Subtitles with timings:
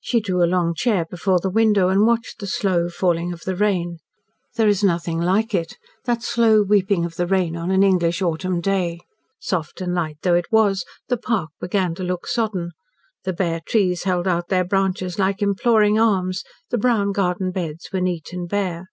[0.00, 3.54] She drew a long chair before the window and watched the slow falling of the
[3.54, 3.98] rain.
[4.56, 8.60] There is nothing like it that slow weeping of the rain on an English autumn
[8.60, 8.98] day.
[9.38, 12.72] Soft and light though it was, the park began to look sodden.
[13.22, 18.00] The bare trees held out their branches like imploring arms, the brown garden beds were
[18.00, 18.86] neat and bare.